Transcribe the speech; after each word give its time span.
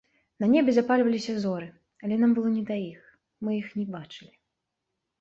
На 0.43 0.47
небе 0.53 0.71
запальваліся 0.77 1.35
зоры, 1.43 1.69
але 2.05 2.15
нам 2.23 2.31
было 2.41 2.49
не 2.57 2.67
да 2.73 2.81
іх, 2.91 2.99
мы 3.47 3.57
іх 3.61 3.67
не 3.81 3.89
бачылі. 4.01 4.35